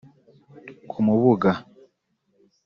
[0.89, 1.49] ku Mubuga